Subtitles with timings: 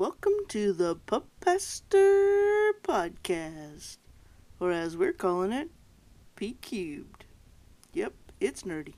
[0.00, 3.98] Welcome to the Pub Pastor Podcast,
[4.58, 5.68] or as we're calling it,
[6.36, 7.26] P Cubed.
[7.92, 8.94] Yep, it's nerdy.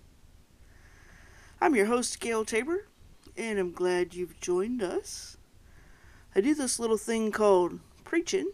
[1.60, 2.86] I'm your host, Gail Tabor,
[3.36, 5.36] and I'm glad you've joined us.
[6.36, 8.52] I do this little thing called preaching,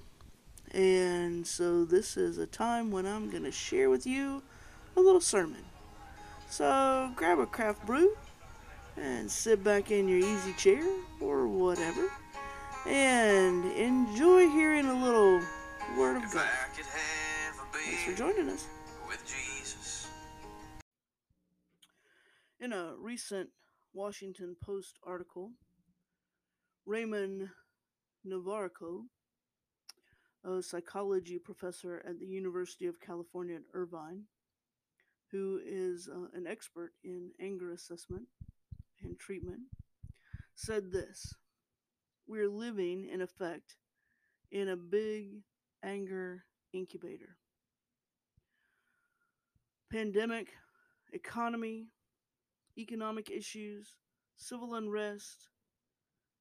[0.70, 4.42] and so this is a time when I'm going to share with you
[4.96, 5.66] a little sermon.
[6.48, 8.16] So grab a craft brew
[8.96, 10.82] and sit back in your easy chair
[11.20, 12.10] or whatever
[12.88, 15.40] and enjoy hearing a little
[15.96, 16.46] word of God.
[17.72, 18.66] Thanks for joining us.
[19.06, 20.08] with Jesus.
[22.60, 23.50] In a recent
[23.92, 25.52] Washington Post article,
[26.86, 27.50] Raymond
[28.26, 29.04] Novaco,
[30.44, 34.24] a psychology professor at the University of California at Irvine,
[35.30, 38.24] who is uh, an expert in anger assessment
[39.02, 39.60] and treatment,
[40.54, 41.34] said this
[42.28, 43.76] We're living, in effect,
[44.52, 45.42] in a big
[45.82, 47.36] anger incubator.
[49.90, 50.48] Pandemic,
[51.12, 51.86] economy,
[52.76, 53.96] economic issues,
[54.36, 55.48] civil unrest,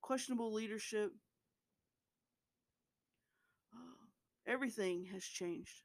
[0.02, 1.14] questionable leadership.
[3.74, 4.06] uh,
[4.46, 5.84] everything has changed.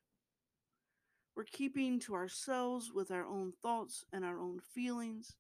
[1.37, 5.37] We're keeping to ourselves with our own thoughts and our own feelings,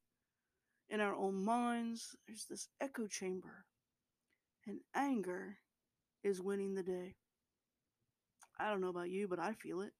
[0.88, 2.16] in our own minds.
[2.26, 3.66] There's this echo chamber,
[4.66, 5.56] and anger
[6.22, 7.14] is winning the day.
[8.58, 9.92] I don't know about you, but I feel it.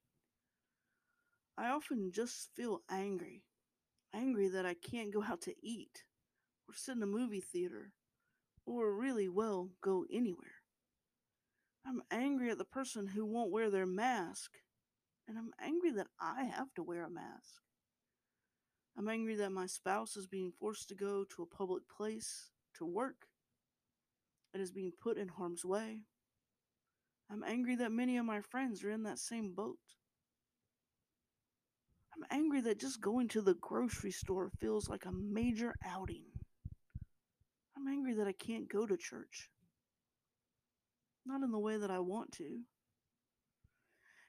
[1.57, 3.43] I often just feel angry
[4.13, 6.03] angry that I can't go out to eat
[6.67, 7.91] or sit in a movie theater
[8.65, 10.61] or really well go anywhere.
[11.85, 14.51] I'm angry at the person who won't wear their mask,
[15.27, 17.61] and I'm angry that I have to wear a mask.
[18.97, 22.85] I'm angry that my spouse is being forced to go to a public place to
[22.85, 23.25] work
[24.53, 26.01] and is being put in harm's way.
[27.31, 29.79] I'm angry that many of my friends are in that same boat.
[32.15, 36.25] I'm angry that just going to the grocery store feels like a major outing.
[37.75, 39.49] I'm angry that I can't go to church.
[41.25, 42.59] Not in the way that I want to.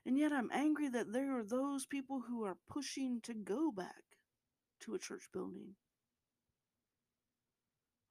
[0.07, 4.03] And yet I'm angry that there are those people who are pushing to go back
[4.83, 5.75] to a church building.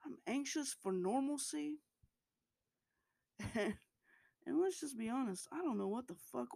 [0.06, 1.78] I'm anxious for normalcy.
[4.46, 6.50] And, let's just be honest, I don't know what the fuck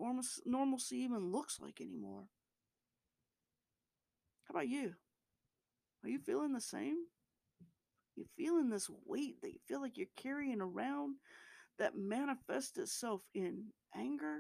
[0.46, 2.26] normalcy even looks like anymore.
[4.46, 4.94] How about you?
[6.04, 6.98] Are you feeling the same?
[8.16, 11.16] You feeling this weight that you feel like you're carrying around
[11.78, 14.40] that manifests itself in anger?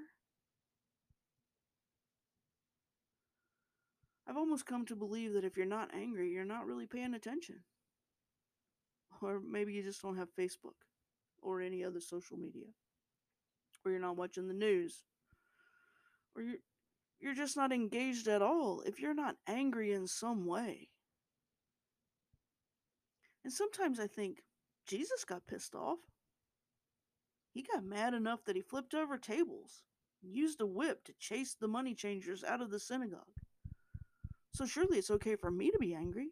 [4.27, 7.63] I've almost come to believe that if you're not angry, you're not really paying attention.
[9.21, 10.86] Or maybe you just don't have Facebook
[11.41, 12.67] or any other social media.
[13.85, 15.05] Or you're not watching the news.
[16.35, 16.57] Or you're
[17.19, 20.89] you're just not engaged at all if you're not angry in some way.
[23.43, 24.43] And sometimes I think
[24.85, 25.99] Jesus got pissed off.
[27.53, 29.83] He got mad enough that he flipped over tables
[30.21, 33.21] and used a whip to chase the money changers out of the synagogue.
[34.53, 36.29] So surely it's okay for me to be angry.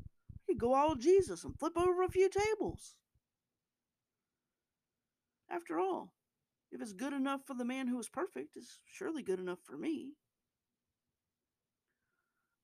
[0.00, 2.94] I could go all Jesus and flip over a few tables.
[5.52, 6.14] After all,
[6.70, 9.76] if it's good enough for the man who is perfect, it's surely good enough for
[9.76, 10.14] me.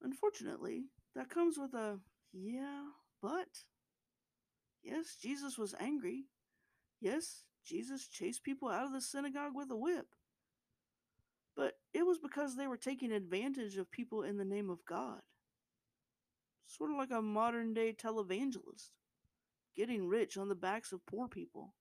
[0.03, 0.85] Unfortunately,
[1.15, 2.01] that comes with a
[2.33, 2.85] yeah,
[3.21, 3.49] but.
[4.83, 6.25] Yes, Jesus was angry.
[7.01, 10.07] Yes, Jesus chased people out of the synagogue with a whip.
[11.55, 15.21] But it was because they were taking advantage of people in the name of God.
[16.65, 18.93] Sort of like a modern day televangelist,
[19.77, 21.75] getting rich on the backs of poor people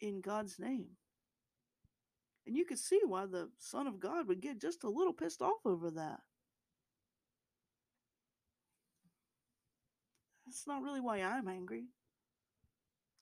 [0.00, 0.96] in God's name.
[2.46, 5.42] And you could see why the Son of God would get just a little pissed
[5.42, 6.20] off over that.
[10.46, 11.86] That's not really why I'm angry.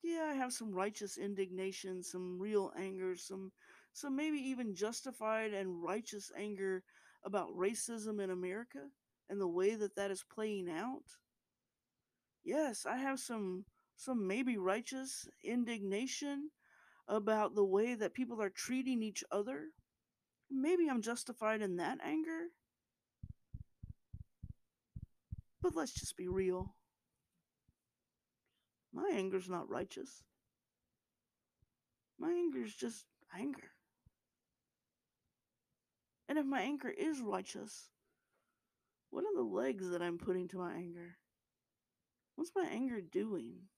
[0.02, 3.50] Yeah, I have some righteous indignation, some real anger, some
[3.94, 6.82] some maybe even justified and righteous anger
[7.24, 8.90] about racism in America
[9.30, 11.04] and the way that that is playing out.
[12.44, 13.64] Yes, I have some
[13.96, 16.50] some maybe righteous indignation
[17.06, 19.68] about the way that people are treating each other.
[20.50, 22.48] Maybe I'm justified in that anger.
[25.60, 26.74] But let's just be real.
[28.92, 30.22] My anger's not righteous.
[32.18, 33.04] My anger is just
[33.36, 33.70] anger.
[36.28, 37.90] And if my anger is righteous,
[39.10, 41.16] what are the legs that I'm putting to my anger?
[42.36, 43.68] What's my anger doing?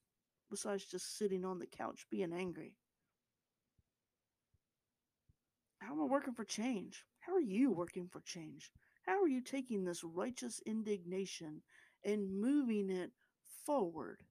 [0.50, 2.74] besides just sitting on the couch being angry?
[5.78, 7.04] How am I working for change?
[7.20, 8.70] How are you working for change?
[9.06, 11.62] How are you taking this righteous indignation
[12.04, 13.12] and moving it
[13.64, 14.22] forward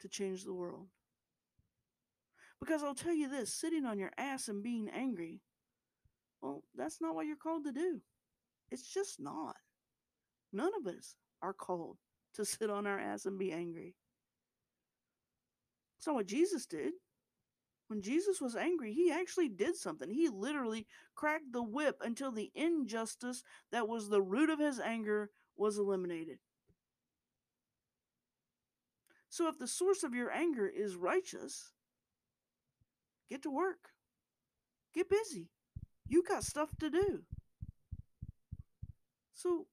[0.00, 0.88] to change the world?
[2.60, 5.40] Because I'll tell you this sitting on your ass and being angry,
[6.40, 8.00] well, that's not what you're called to do.
[8.70, 9.56] It's just not.
[10.52, 11.98] None of us are called
[12.34, 13.94] to sit on our ass and be angry.
[15.98, 16.92] It's not what Jesus did.
[17.92, 20.08] When Jesus was angry, he actually did something.
[20.08, 25.28] He literally cracked the whip until the injustice that was the root of his anger
[25.58, 26.38] was eliminated.
[29.28, 31.74] So, if the source of your anger is righteous,
[33.28, 33.90] Get to work.
[34.94, 35.50] Get busy.
[36.08, 37.24] You got stuff to do.
[39.34, 39.66] So,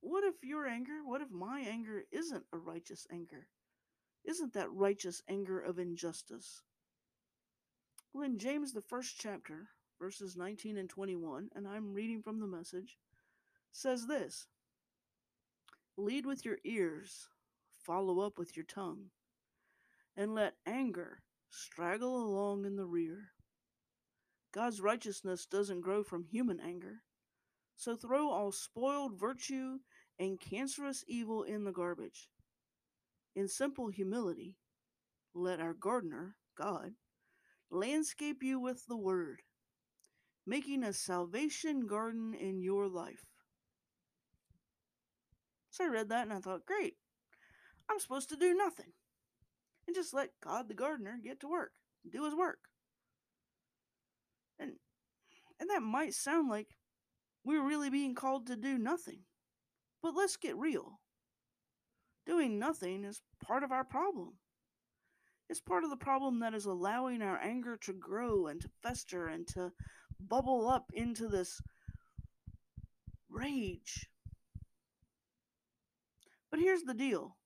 [0.00, 3.46] what if your anger, what if my anger isn't a righteous anger?
[4.22, 6.60] Isn't that righteous anger of injustice?
[8.12, 9.68] Well, in James, the first chapter,
[9.98, 12.98] verses 19 and 21, and I'm reading from the message,
[13.72, 14.46] says this
[15.96, 17.28] Lead with your ears,
[17.70, 19.06] follow up with your tongue,
[20.14, 23.28] and let anger straggle along in the rear.
[24.52, 27.02] God's righteousness doesn't grow from human anger.
[27.76, 29.78] So throw all spoiled virtue
[30.18, 32.28] and cancerous evil in the garbage.
[33.34, 34.58] In simple humility,
[35.34, 36.92] let our gardener, God,
[37.72, 39.40] landscape you with the word,
[40.46, 43.24] making a salvation garden in your life.
[45.70, 46.96] So I read that and I thought, great,
[47.90, 48.92] I'm supposed to do nothing
[49.86, 51.72] and just let God the gardener get to work,
[52.10, 52.58] do his work.
[54.58, 54.72] And
[55.58, 56.76] and that might sound like
[57.44, 59.20] we're really being called to do nothing.
[60.02, 61.00] But let's get real.
[62.26, 64.34] Doing nothing is part of our problem.
[65.52, 69.26] It's part of the problem that is allowing our anger to grow and to fester
[69.26, 69.70] and to
[70.18, 71.60] bubble up into this
[73.28, 74.08] rage.
[76.50, 77.36] But here's the deal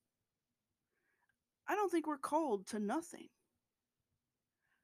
[1.66, 3.26] I don't think we're called to nothing.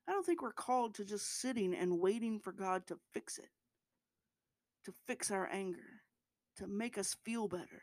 [0.09, 3.51] I don't think we're called to just sitting and waiting for God to fix it,
[4.85, 6.03] to fix our anger,
[6.57, 7.83] to make us feel better.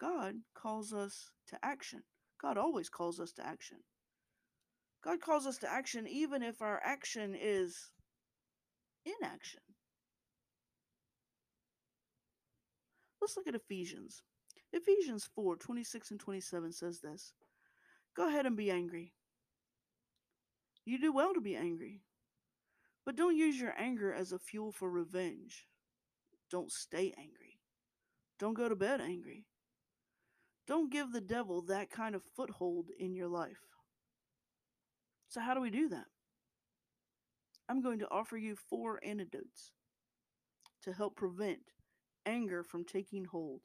[0.00, 2.02] God calls us to action.
[2.40, 3.78] God always calls us to action.
[5.02, 7.90] God calls us to action even if our action is
[9.04, 9.60] inaction.
[13.20, 14.22] Let's look at Ephesians.
[14.72, 17.32] Ephesians 4 26 and 27 says this
[18.16, 19.12] Go ahead and be angry.
[20.84, 22.02] You do well to be angry,
[23.04, 25.66] but don't use your anger as a fuel for revenge.
[26.50, 27.60] Don't stay angry.
[28.38, 29.46] Don't go to bed angry.
[30.70, 33.58] Don't give the devil that kind of foothold in your life.
[35.28, 36.06] So, how do we do that?
[37.68, 39.72] I'm going to offer you four antidotes
[40.84, 41.58] to help prevent
[42.24, 43.62] anger from taking hold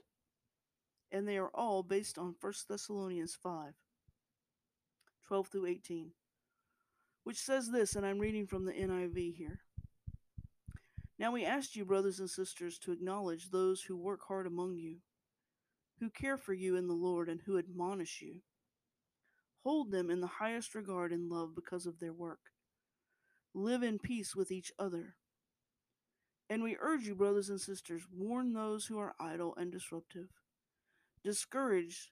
[1.12, 3.74] and they are all based on 1 Thessalonians 5
[5.28, 6.12] 12 through 18,
[7.24, 9.60] which says this, and I'm reading from the NIV here.
[11.19, 14.98] Now we ask you, brothers and sisters, to acknowledge those who work hard among you,
[16.00, 18.41] who care for you in the Lord, and who admonish you.
[19.63, 22.51] Hold them in the highest regard and love because of their work.
[23.53, 25.15] Live in peace with each other.
[26.50, 30.27] And we urge you, brothers and sisters, warn those who are idle and disruptive
[31.24, 32.12] discourage,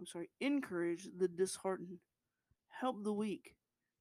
[0.00, 2.00] I'm sorry, encourage the disheartened,
[2.68, 3.54] help the weak,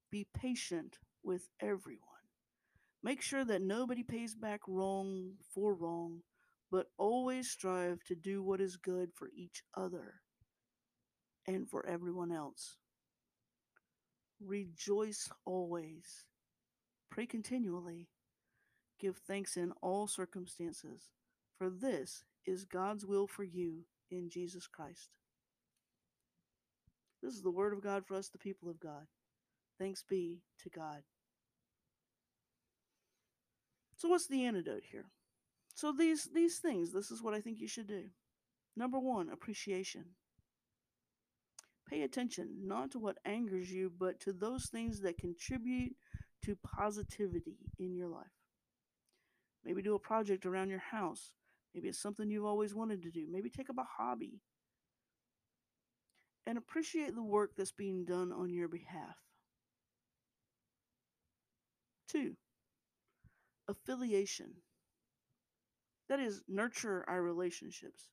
[0.09, 2.01] be patient with everyone.
[3.03, 6.21] Make sure that nobody pays back wrong for wrong,
[6.71, 10.15] but always strive to do what is good for each other
[11.47, 12.77] and for everyone else.
[14.39, 16.25] Rejoice always.
[17.09, 18.07] Pray continually.
[18.99, 21.09] Give thanks in all circumstances,
[21.57, 25.09] for this is God's will for you in Jesus Christ.
[27.21, 29.07] This is the word of God for us, the people of God.
[29.79, 31.03] Thanks be to God.
[33.97, 35.05] So what's the antidote here?
[35.77, 38.05] So these these things, this is what I think you should do.
[38.75, 40.05] Number 1, appreciation.
[41.87, 45.93] Pay attention not to what angers you, but to those things that contribute
[46.43, 48.25] to positivity in your life.
[49.63, 51.31] Maybe do a project around your house
[51.77, 53.27] Maybe it's something you've always wanted to do.
[53.29, 54.41] Maybe take up a hobby
[56.47, 59.15] and appreciate the work that's being done on your behalf.
[62.09, 62.35] Two,
[63.67, 64.53] affiliation.
[66.09, 68.09] That is, nurture our relationships.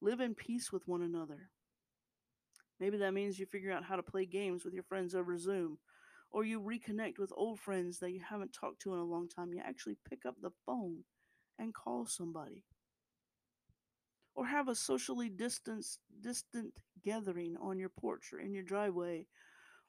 [0.00, 1.50] Live in peace with one another.
[2.80, 5.78] Maybe that means you figure out how to play games with your friends over Zoom,
[6.30, 9.52] or you reconnect with old friends that you haven't talked to in a long time.
[9.52, 11.04] You actually pick up the phone
[11.58, 12.64] and call somebody.
[14.34, 16.72] Or have a socially distanced, distant
[17.04, 19.26] gathering on your porch or in your driveway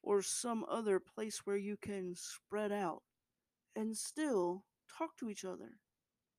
[0.02, 3.02] or some other place where you can spread out
[3.76, 4.66] and still
[4.98, 5.80] talk to each other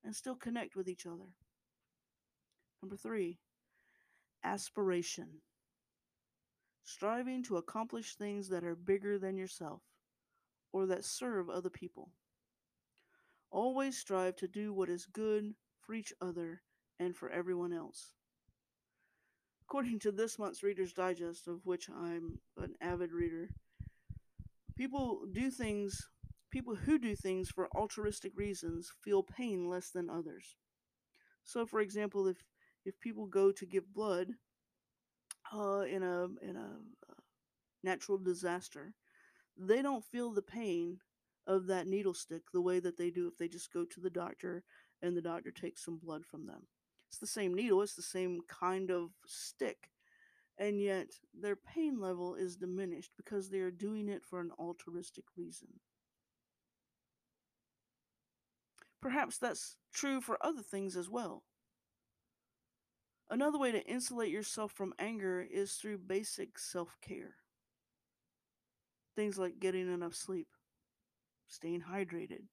[0.04, 1.34] and still connect with each other.
[2.82, 3.38] Number three,
[4.44, 5.28] aspiration.
[6.82, 9.80] Striving to accomplish things that are bigger than yourself
[10.72, 12.10] or that serve other people.
[13.50, 16.60] Always strive to do what is good for each other
[16.98, 18.12] and for everyone else.
[19.62, 23.48] According to this month's Reader's Digest, of which I'm an avid reader,
[24.76, 26.06] people do things,
[26.54, 30.54] people who do things for altruistic reasons feel pain less than others.
[31.42, 32.36] So, for example, if
[32.84, 34.28] if people go to give blood
[35.52, 36.78] uh, in a in a
[37.10, 37.22] uh,
[37.82, 38.94] natural disaster,
[39.56, 40.98] they don't feel the pain
[41.48, 44.10] of that needle stick the way that they do if they just go to the
[44.10, 44.62] doctor
[45.02, 46.68] and the doctor takes some blood from them.
[47.08, 49.90] It's the same needle, it's the same kind of stick,
[50.56, 55.24] and yet their pain level is diminished because they are doing it for an altruistic
[55.36, 55.80] reason.
[59.04, 61.42] Perhaps that's true for other things as well.
[63.28, 67.34] Another way to insulate yourself from anger is through basic self care.
[69.14, 70.48] Things like getting enough sleep,
[71.48, 72.44] staying hydrated,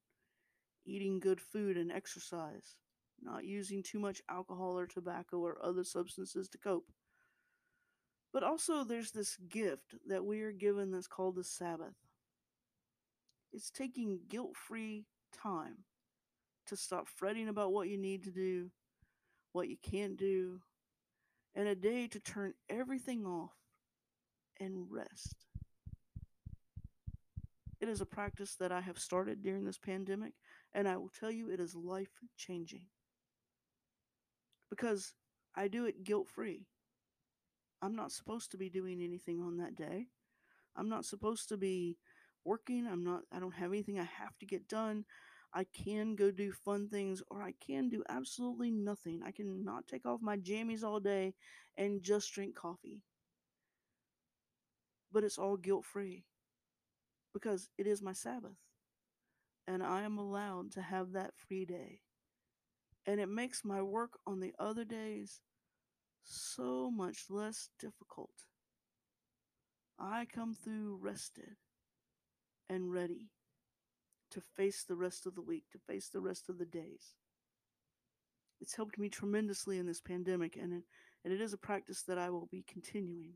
[0.85, 2.75] eating good food and exercise,
[3.21, 6.91] not using too much alcohol or tobacco or other substances to cope.
[8.33, 11.95] But also, there's this gift that we are given that's called the Sabbath.
[13.53, 15.85] It's taking guilt free time
[16.71, 18.71] to stop fretting about what you need to do,
[19.51, 20.61] what you can't do,
[21.53, 23.51] and a day to turn everything off
[24.57, 25.35] and rest.
[27.81, 30.31] It is a practice that I have started during this pandemic,
[30.73, 32.85] and I will tell you it is life changing.
[34.69, 35.13] Because
[35.53, 36.67] I do it guilt free.
[37.81, 40.07] I'm not supposed to be doing anything on that day.
[40.77, 41.97] I'm not supposed to be
[42.45, 42.87] working.
[42.87, 45.03] I'm not I don't have anything I have to get done.
[45.53, 49.21] I can go do fun things or I can do absolutely nothing.
[49.23, 51.33] I can not take off my jammies all day
[51.77, 53.01] and just drink coffee.
[55.11, 56.25] But it's all guilt free
[57.33, 58.57] because it is my Sabbath
[59.67, 62.01] and I am allowed to have that free day.
[63.05, 65.41] And it makes my work on the other days
[66.23, 68.45] so much less difficult.
[69.97, 71.55] I come through rested
[72.69, 73.29] and ready
[74.31, 77.15] to face the rest of the week, to face the rest of the days.
[78.59, 80.83] It's helped me tremendously in this pandemic, and it,
[81.23, 83.33] and it is a practice that I will be continuing.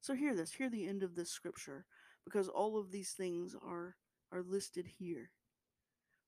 [0.00, 1.84] So hear this, hear the end of this scripture,
[2.24, 3.96] because all of these things are,
[4.32, 5.30] are listed here.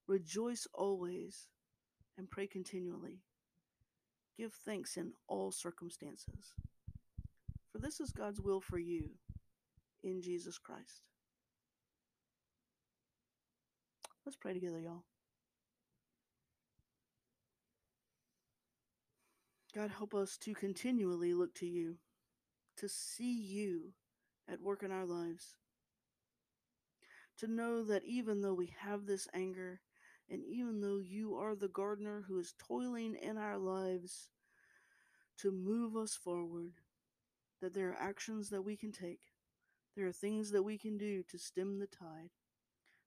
[0.06, 1.48] Rejoice always
[2.18, 3.22] and pray continually.
[4.36, 6.54] Give thanks in all circumstances.
[7.70, 9.10] For this is God's will for you
[10.02, 11.09] in Jesus Christ.
[14.24, 15.04] Let's pray together, y'all.
[19.74, 21.96] God, help us to continually look to you
[22.76, 23.92] to see you
[24.50, 25.56] at work in our lives.
[27.38, 29.80] To know that even though we have this anger,
[30.28, 34.28] and even though you are the gardener who is toiling in our lives
[35.38, 36.72] to move us forward,
[37.60, 39.20] that there are actions that we can take,
[39.96, 42.30] there are things that we can do to stem the tide,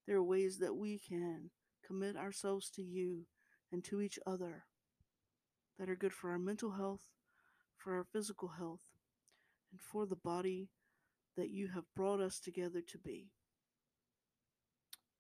[0.08, 1.50] there are ways that we can
[1.86, 3.26] commit ourselves to you
[3.72, 4.66] and to each other
[5.80, 7.10] that are good for our mental health,
[7.78, 8.84] for our physical health,
[9.72, 10.70] and for the body
[11.36, 13.32] that you have brought us together to be.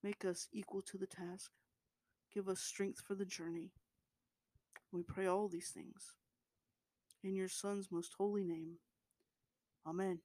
[0.04, 1.52] Make us equal to the task.
[2.34, 3.72] Give us strength for the journey.
[4.92, 6.14] We pray all these things
[7.24, 8.78] in your Son's most holy name.
[9.88, 10.20] Amen.